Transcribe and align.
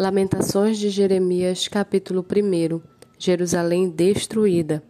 Lamentações 0.00 0.78
de 0.78 0.88
Jeremias, 0.88 1.68
capítulo 1.68 2.24
1 2.24 2.80
Jerusalém 3.18 3.90
destruída. 3.90 4.82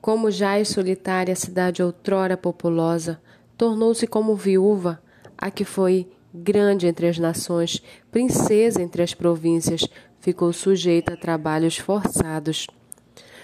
Como 0.00 0.30
já 0.30 0.56
é 0.56 0.62
solitária 0.62 1.32
a 1.32 1.36
cidade 1.36 1.82
outrora 1.82 2.36
populosa, 2.36 3.20
tornou-se 3.58 4.06
como 4.06 4.36
viúva, 4.36 5.02
a 5.36 5.50
que 5.50 5.64
foi 5.64 6.06
grande 6.32 6.86
entre 6.86 7.08
as 7.08 7.18
nações, 7.18 7.82
princesa 8.08 8.80
entre 8.80 9.02
as 9.02 9.14
províncias, 9.14 9.84
ficou 10.20 10.52
sujeita 10.52 11.14
a 11.14 11.16
trabalhos 11.16 11.76
forçados. 11.76 12.68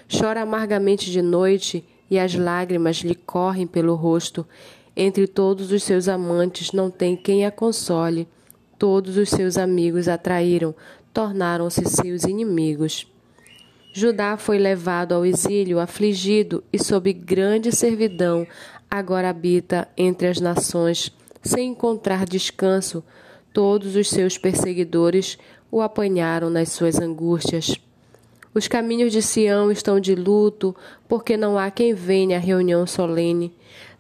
Chora 0.09 0.43
amargamente 0.43 1.11
de 1.11 1.21
noite 1.21 1.85
e 2.09 2.17
as 2.17 2.37
lágrimas 2.37 2.99
lhe 2.99 3.17
correm 3.17 3.67
pelo 3.67 3.97
rosto. 3.97 4.47
Entre 4.97 5.27
todos 5.27 5.73
os 5.73 5.83
seus 5.83 6.07
amantes 6.07 6.71
não 6.71 6.93
tem 6.93 7.17
quem 7.17 7.45
a 7.45 7.51
console. 7.51 8.29
Todos 8.81 9.19
os 9.19 9.29
seus 9.29 9.59
amigos 9.59 10.09
a 10.09 10.17
traíram, 10.17 10.75
tornaram-se 11.13 11.85
seus 11.85 12.25
inimigos. 12.25 13.07
Judá 13.93 14.39
foi 14.39 14.57
levado 14.57 15.13
ao 15.13 15.27
exílio, 15.27 15.79
afligido 15.79 16.65
e 16.73 16.83
sob 16.83 17.13
grande 17.13 17.73
servidão, 17.73 18.47
agora 18.91 19.29
habita 19.29 19.87
entre 19.99 20.29
as 20.29 20.41
nações, 20.41 21.15
sem 21.43 21.73
encontrar 21.73 22.25
descanso. 22.25 23.05
Todos 23.53 23.97
os 23.97 24.09
seus 24.09 24.39
perseguidores 24.39 25.37
o 25.71 25.83
apanharam 25.83 26.49
nas 26.49 26.71
suas 26.71 26.99
angústias. 26.99 27.79
Os 28.55 28.67
caminhos 28.67 29.13
de 29.13 29.21
Sião 29.21 29.71
estão 29.71 30.01
de 30.01 30.15
luto, 30.15 30.75
porque 31.07 31.37
não 31.37 31.59
há 31.59 31.71
quem 31.71 31.93
venha 31.93 32.39
à 32.39 32.41
reunião 32.41 32.87
solene. 32.87 33.53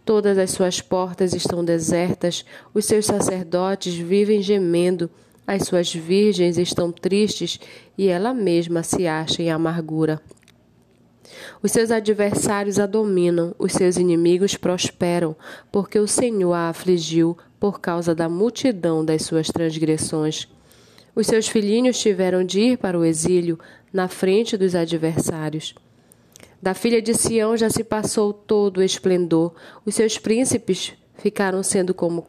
Todas 0.04 0.38
as 0.38 0.50
suas 0.50 0.80
portas 0.80 1.34
estão 1.34 1.64
desertas, 1.64 2.44
os 2.74 2.84
seus 2.84 3.06
sacerdotes 3.06 3.94
vivem 3.94 4.42
gemendo, 4.42 5.10
as 5.46 5.64
suas 5.64 5.92
virgens 5.92 6.58
estão 6.58 6.92
tristes 6.92 7.58
e 7.98 8.08
ela 8.08 8.32
mesma 8.32 8.82
se 8.82 9.06
acha 9.06 9.42
em 9.42 9.50
amargura. 9.50 10.20
Os 11.62 11.72
seus 11.72 11.90
adversários 11.90 12.78
a 12.78 12.86
dominam, 12.86 13.54
os 13.58 13.72
seus 13.72 13.96
inimigos 13.96 14.56
prosperam, 14.56 15.36
porque 15.70 15.98
o 15.98 16.06
Senhor 16.06 16.52
a 16.52 16.68
afligiu 16.68 17.36
por 17.58 17.80
causa 17.80 18.14
da 18.14 18.28
multidão 18.28 19.04
das 19.04 19.22
suas 19.22 19.48
transgressões. 19.48 20.48
Os 21.14 21.26
seus 21.26 21.48
filhinhos 21.48 21.98
tiveram 21.98 22.44
de 22.44 22.60
ir 22.60 22.78
para 22.78 22.98
o 22.98 23.04
exílio 23.04 23.58
na 23.92 24.08
frente 24.08 24.56
dos 24.56 24.74
adversários. 24.74 25.74
Da 26.62 26.74
filha 26.74 27.00
de 27.00 27.14
Sião 27.14 27.56
já 27.56 27.70
se 27.70 27.82
passou 27.82 28.34
todo 28.34 28.78
o 28.78 28.82
esplendor. 28.82 29.54
Os 29.84 29.94
seus 29.94 30.18
príncipes 30.18 30.92
ficaram 31.14 31.62
sendo 31.62 31.94
como 31.94 32.26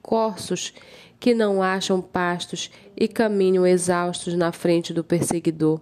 corços 0.00 0.72
que 1.18 1.34
não 1.34 1.62
acham 1.62 2.00
pastos 2.00 2.70
e 2.96 3.08
caminham 3.08 3.66
exaustos 3.66 4.34
na 4.34 4.52
frente 4.52 4.92
do 4.92 5.02
perseguidor. 5.02 5.80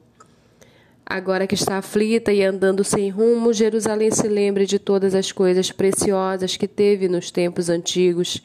Agora 1.05 1.47
que 1.47 1.55
está 1.55 1.77
aflita 1.77 2.33
e 2.33 2.43
andando 2.43 2.83
sem 2.83 3.11
rumo, 3.11 3.53
Jerusalém 3.53 4.11
se 4.11 4.27
lembre 4.29 4.65
de 4.65 4.79
todas 4.79 5.15
as 5.15 5.31
coisas 5.31 5.71
preciosas 5.71 6.57
que 6.57 6.69
teve 6.69 7.09
nos 7.09 7.31
tempos 7.31 7.69
antigos. 7.69 8.43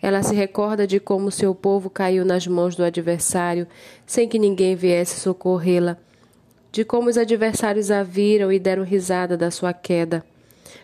Ela 0.00 0.22
se 0.22 0.34
recorda 0.34 0.86
de 0.86 0.98
como 0.98 1.30
seu 1.30 1.54
povo 1.54 1.90
caiu 1.90 2.24
nas 2.24 2.46
mãos 2.46 2.74
do 2.74 2.84
adversário, 2.84 3.66
sem 4.06 4.26
que 4.26 4.38
ninguém 4.38 4.74
viesse 4.74 5.20
socorrê-la 5.20 5.98
de 6.72 6.86
como 6.86 7.10
os 7.10 7.18
adversários 7.18 7.90
a 7.90 8.02
viram 8.02 8.50
e 8.50 8.58
deram 8.58 8.82
risada 8.82 9.36
da 9.36 9.50
sua 9.50 9.74
queda. 9.74 10.24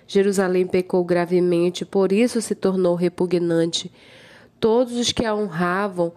Jerusalém 0.06 0.67
pecou 0.67 1.03
gravemente, 1.03 1.86
por 1.86 2.12
isso 2.12 2.42
se 2.42 2.55
tornou 2.55 2.94
repugnante. 2.94 3.91
Todos 4.61 4.94
os 4.94 5.12
que 5.12 5.25
a 5.25 5.34
honravam 5.34 6.12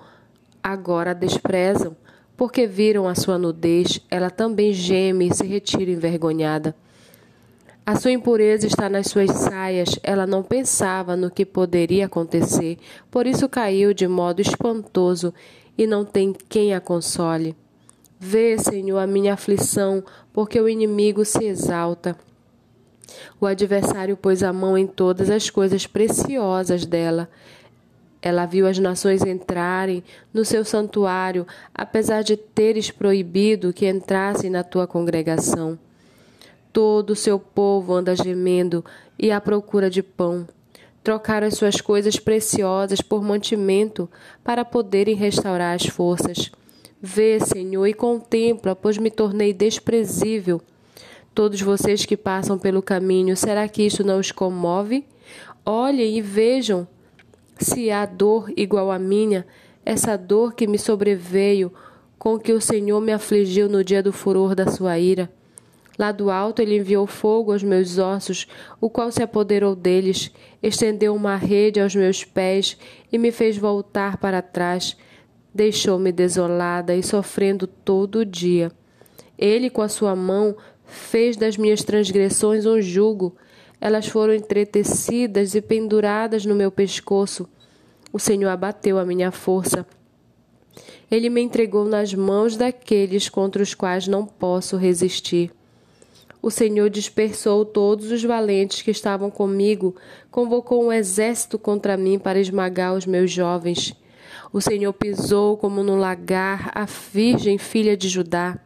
agora 0.61 1.11
a 1.11 1.13
desprezam, 1.13 1.95
porque 2.35 2.67
viram 2.67 3.07
a 3.07 3.15
sua 3.15 3.37
nudez, 3.37 4.01
ela 4.09 4.29
também 4.29 4.73
geme 4.73 5.29
e 5.29 5.33
se 5.33 5.47
retira 5.47 5.89
envergonhada. 5.89 6.75
A 7.85 7.97
sua 7.97 8.11
impureza 8.11 8.67
está 8.67 8.89
nas 8.89 9.07
suas 9.07 9.31
saias, 9.31 9.97
ela 10.03 10.27
não 10.27 10.43
pensava 10.43 11.15
no 11.15 11.31
que 11.31 11.45
poderia 11.45 12.07
acontecer, 12.07 12.77
por 13.09 13.25
isso 13.25 13.47
caiu 13.47 13.93
de 13.93 14.07
modo 14.07 14.41
espantoso 14.41 15.33
e 15.77 15.87
não 15.87 16.03
tem 16.03 16.35
quem 16.49 16.73
a 16.73 16.81
console. 16.81 17.55
Vê, 18.23 18.55
Senhor, 18.55 18.99
a 18.99 19.07
minha 19.07 19.33
aflição, 19.33 20.03
porque 20.31 20.61
o 20.61 20.69
inimigo 20.69 21.25
se 21.25 21.43
exalta. 21.43 22.15
O 23.39 23.47
adversário 23.47 24.15
pôs 24.15 24.43
a 24.43 24.53
mão 24.53 24.77
em 24.77 24.85
todas 24.85 25.31
as 25.31 25.49
coisas 25.49 25.87
preciosas 25.87 26.85
dela. 26.85 27.27
Ela 28.21 28.45
viu 28.45 28.67
as 28.67 28.77
nações 28.77 29.25
entrarem 29.25 30.03
no 30.31 30.45
seu 30.45 30.63
santuário, 30.63 31.47
apesar 31.73 32.21
de 32.21 32.37
teres 32.37 32.91
proibido 32.91 33.73
que 33.73 33.89
entrassem 33.89 34.51
na 34.51 34.63
tua 34.63 34.85
congregação. 34.85 35.79
Todo 36.71 37.13
o 37.13 37.15
seu 37.15 37.39
povo 37.39 37.91
anda 37.91 38.15
gemendo 38.15 38.85
e 39.17 39.31
à 39.31 39.41
procura 39.41 39.89
de 39.89 40.03
pão. 40.03 40.47
Trocaram 41.03 41.47
as 41.47 41.55
suas 41.55 41.81
coisas 41.81 42.19
preciosas 42.19 43.01
por 43.01 43.23
mantimento 43.23 44.07
para 44.43 44.63
poderem 44.63 45.15
restaurar 45.15 45.73
as 45.73 45.87
forças. 45.87 46.51
Vê, 47.01 47.39
Senhor, 47.39 47.87
e 47.87 47.93
contempla, 47.93 48.75
pois 48.75 48.97
me 48.97 49.09
tornei 49.09 49.53
desprezível. 49.53 50.61
Todos 51.33 51.59
vocês 51.61 52.05
que 52.05 52.15
passam 52.15 52.59
pelo 52.59 52.81
caminho, 52.81 53.35
será 53.35 53.67
que 53.67 53.83
isso 53.83 54.03
não 54.03 54.19
os 54.19 54.31
comove? 54.31 55.05
Olhem 55.65 56.17
e 56.17 56.21
vejam 56.21 56.87
se 57.57 57.89
há 57.89 58.05
dor 58.05 58.51
igual 58.55 58.91
à 58.91 58.99
minha, 58.99 59.47
essa 59.85 60.17
dor 60.17 60.53
que 60.53 60.67
me 60.67 60.77
sobreveio, 60.77 61.73
com 62.19 62.37
que 62.37 62.53
o 62.53 62.61
Senhor 62.61 63.01
me 63.01 63.11
afligiu 63.11 63.67
no 63.67 63.83
dia 63.83 64.03
do 64.03 64.13
furor 64.13 64.53
da 64.53 64.67
sua 64.67 64.99
ira. 64.99 65.31
Lá 65.97 66.11
do 66.11 66.29
alto 66.29 66.61
ele 66.61 66.77
enviou 66.77 67.07
fogo 67.07 67.51
aos 67.51 67.63
meus 67.63 67.97
ossos, 67.97 68.47
o 68.79 68.89
qual 68.89 69.11
se 69.11 69.23
apoderou 69.23 69.75
deles, 69.75 70.31
estendeu 70.61 71.15
uma 71.15 71.35
rede 71.35 71.79
aos 71.79 71.95
meus 71.95 72.23
pés 72.23 72.77
e 73.11 73.17
me 73.17 73.31
fez 73.31 73.57
voltar 73.57 74.17
para 74.17 74.41
trás. 74.41 74.95
Deixou-me 75.53 76.11
desolada 76.11 76.95
e 76.95 77.03
sofrendo 77.03 77.67
todo 77.67 78.19
o 78.19 78.25
dia. 78.25 78.71
Ele, 79.37 79.69
com 79.69 79.81
a 79.81 79.89
sua 79.89 80.15
mão, 80.15 80.55
fez 80.85 81.35
das 81.35 81.57
minhas 81.57 81.83
transgressões 81.83 82.65
um 82.65 82.81
jugo. 82.81 83.35
Elas 83.79 84.07
foram 84.07 84.33
entretecidas 84.33 85.55
e 85.55 85.61
penduradas 85.61 86.45
no 86.45 86.55
meu 86.55 86.71
pescoço. 86.71 87.49
O 88.13 88.19
Senhor 88.19 88.49
abateu 88.49 88.97
a 88.99 89.05
minha 89.05 89.31
força. 89.31 89.85
Ele 91.09 91.29
me 91.29 91.41
entregou 91.41 91.85
nas 91.85 92.13
mãos 92.13 92.55
daqueles 92.55 93.27
contra 93.27 93.61
os 93.61 93.73
quais 93.73 94.07
não 94.07 94.25
posso 94.25 94.77
resistir. 94.77 95.51
O 96.41 96.49
Senhor 96.49 96.89
dispersou 96.89 97.63
todos 97.63 98.09
os 98.09 98.23
valentes 98.23 98.81
que 98.81 98.89
estavam 98.89 99.29
comigo, 99.29 99.95
convocou 100.31 100.83
um 100.83 100.91
exército 100.91 101.59
contra 101.59 101.95
mim 101.95 102.17
para 102.17 102.39
esmagar 102.39 102.93
os 102.93 103.05
meus 103.05 103.29
jovens. 103.29 103.95
O 104.53 104.59
Senhor 104.59 104.91
pisou 104.91 105.55
como 105.55 105.81
no 105.81 105.95
lagar 105.95 106.71
a 106.75 106.85
virgem 106.85 107.57
filha 107.57 107.95
de 107.95 108.09
Judá. 108.09 108.59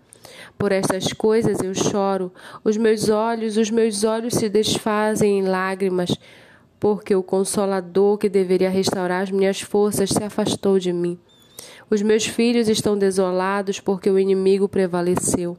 Por 0.58 0.72
estas 0.72 1.14
coisas 1.14 1.62
eu 1.62 1.76
choro, 1.76 2.32
os 2.64 2.76
meus 2.76 3.10
olhos, 3.10 3.56
os 3.56 3.70
meus 3.70 4.04
olhos 4.04 4.34
se 4.34 4.50
desfazem 4.50 5.40
em 5.40 5.44
lágrimas, 5.44 6.12
porque 6.80 7.16
o 7.16 7.22
consolador 7.22 8.18
que 8.18 8.28
deveria 8.28 8.70
restaurar 8.70 9.22
as 9.22 9.30
minhas 9.30 9.62
forças 9.62 10.10
se 10.10 10.24
afastou 10.24 10.80
de 10.80 10.92
mim. 10.92 11.20
Os 11.88 12.02
meus 12.02 12.26
filhos 12.26 12.68
estão 12.68 12.98
desolados 12.98 13.80
porque 13.80 14.10
o 14.10 14.18
inimigo 14.18 14.68
prevaleceu. 14.68 15.56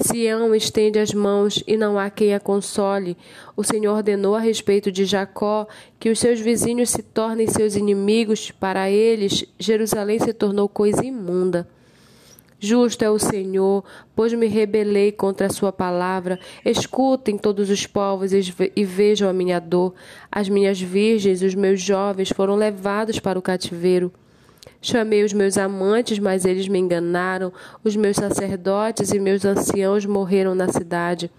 Sião 0.00 0.54
estende 0.54 0.98
as 0.98 1.12
mãos 1.12 1.62
e 1.66 1.76
não 1.76 1.98
há 1.98 2.08
quem 2.08 2.34
a 2.34 2.40
console. 2.40 3.16
O 3.56 3.64
Senhor 3.64 3.96
ordenou 3.96 4.34
a 4.34 4.40
respeito 4.40 4.92
de 4.92 5.04
Jacó 5.04 5.66
que 5.98 6.10
os 6.10 6.18
seus 6.18 6.40
vizinhos 6.40 6.90
se 6.90 7.02
tornem 7.02 7.48
seus 7.48 7.74
inimigos. 7.74 8.50
Para 8.50 8.88
eles, 8.90 9.44
Jerusalém 9.58 10.18
se 10.18 10.32
tornou 10.32 10.68
coisa 10.68 11.04
imunda. 11.04 11.68
Justo 12.60 13.04
é 13.04 13.10
o 13.10 13.20
Senhor, 13.20 13.84
pois 14.16 14.32
me 14.32 14.48
rebelei 14.48 15.12
contra 15.12 15.46
a 15.46 15.50
sua 15.50 15.72
palavra. 15.72 16.40
Escutem 16.64 17.38
todos 17.38 17.70
os 17.70 17.86
povos 17.86 18.32
e 18.32 18.84
vejam 18.84 19.28
a 19.28 19.32
minha 19.32 19.60
dor. 19.60 19.94
As 20.30 20.48
minhas 20.48 20.80
virgens, 20.80 21.40
os 21.40 21.54
meus 21.54 21.80
jovens 21.80 22.30
foram 22.30 22.56
levados 22.56 23.20
para 23.20 23.38
o 23.38 23.42
cativeiro. 23.42 24.12
Chamei 24.80 25.24
os 25.24 25.32
meus 25.32 25.58
amantes, 25.58 26.18
mas 26.18 26.44
eles 26.44 26.68
me 26.68 26.78
enganaram. 26.78 27.52
Os 27.82 27.96
meus 27.96 28.16
sacerdotes 28.16 29.12
e 29.12 29.18
meus 29.18 29.44
anciãos 29.44 30.06
morreram 30.06 30.54
na 30.54 30.68
cidade, 30.68 31.30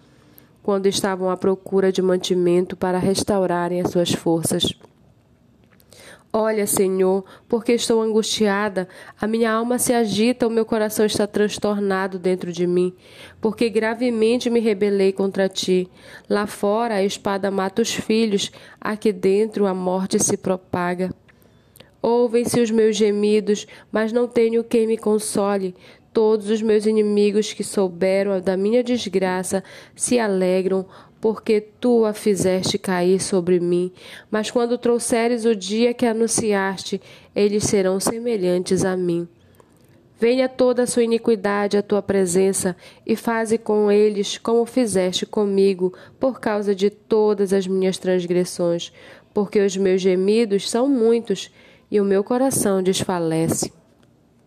quando 0.62 0.88
estavam 0.88 1.30
à 1.30 1.38
procura 1.38 1.92
de 1.92 2.02
mantimento 2.02 2.76
para 2.76 2.98
restaurarem 2.98 3.82
as 3.82 3.92
suas 3.92 4.12
forças. 4.12 4.74
Olha, 6.32 6.68
Senhor, 6.68 7.26
porque 7.48 7.72
estou 7.72 8.04
angustiada, 8.04 8.88
a 9.20 9.26
minha 9.26 9.52
alma 9.52 9.80
se 9.80 9.94
agita, 9.94 10.46
o 10.46 10.52
meu 10.52 10.64
coração 10.64 11.04
está 11.04 11.26
transtornado 11.26 12.20
dentro 12.20 12.52
de 12.52 12.68
mim, 12.68 12.94
porque 13.42 13.68
gravemente 13.68 14.48
me 14.48 14.60
rebelei 14.60 15.12
contra 15.12 15.50
ti. 15.50 15.90
Lá 16.30 16.46
fora 16.46 16.96
a 16.96 17.04
espada 17.04 17.50
mata 17.50 17.82
os 17.82 17.92
filhos, 17.92 18.52
aqui 18.80 19.12
dentro 19.12 19.66
a 19.66 19.74
morte 19.74 20.24
se 20.24 20.38
propaga. 20.38 21.10
Ouvem-se 22.02 22.60
os 22.62 22.72
meus 22.72 22.96
gemidos, 22.96 23.68
mas 23.92 24.12
não 24.12 24.28
tenho 24.28 24.64
quem 24.64 24.88
me 24.88 24.98
console. 24.98 25.76
Todos 26.14 26.50
os 26.50 26.62
meus 26.62 26.86
inimigos 26.86 27.54
que 27.54 27.64
souberam 27.64 28.40
da 28.42 28.58
minha 28.58 28.84
desgraça 28.84 29.64
se 29.96 30.18
alegram, 30.18 30.86
porque 31.22 31.60
tu 31.60 32.06
a 32.06 32.14
fizeste 32.14 32.78
cair 32.78 33.20
sobre 33.20 33.60
mim. 33.60 33.92
Mas 34.32 34.50
quando 34.50 34.78
trouxeres 34.78 35.46
o 35.46 35.56
dia 35.56 35.94
que 35.94 36.06
anunciaste, 36.06 37.02
eles 37.36 37.64
serão 37.66 38.00
semelhantes 38.00 38.86
a 38.86 38.96
mim. 38.96 39.28
Venha 40.20 40.50
toda 40.50 40.84
a 40.84 40.88
sua 40.88 41.04
iniquidade 41.04 41.78
à 41.78 41.82
tua 41.82 42.02
presença 42.02 42.76
e 43.06 43.16
faze 43.16 43.58
com 43.58 43.90
eles 43.90 44.38
como 44.38 44.66
fizeste 44.66 45.26
comigo, 45.26 45.94
por 46.20 46.42
causa 46.42 46.76
de 46.76 46.90
todas 46.90 47.54
as 47.54 47.66
minhas 47.66 47.98
transgressões, 47.98 48.92
porque 49.34 49.62
os 49.62 49.78
meus 49.78 50.02
gemidos 50.02 50.70
são 50.70 50.90
muitos 50.90 51.50
e 51.92 52.00
o 52.00 52.06
meu 52.06 52.24
coração 52.24 52.82
desfalece. 52.84 53.79